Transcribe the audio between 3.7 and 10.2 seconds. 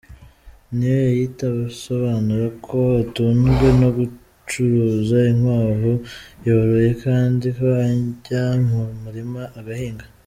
no gucuruza inkwavu yoroye kandi ko ajya mu murima agahinga.